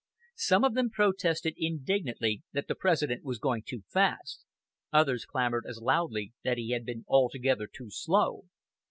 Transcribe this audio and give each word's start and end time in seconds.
Some 0.41 0.63
of 0.63 0.73
them 0.73 0.89
protested 0.89 1.53
indignantly 1.59 2.41
that 2.53 2.67
the 2.67 2.73
President 2.73 3.23
was 3.23 3.37
going 3.37 3.61
too 3.61 3.83
fast; 3.87 4.43
others 4.91 5.27
clamored 5.27 5.67
as 5.69 5.79
loudly 5.79 6.33
that 6.43 6.57
he 6.57 6.71
had 6.71 6.85
been 6.87 7.05
altogether 7.07 7.67
too 7.67 7.91
slow. 7.91 8.45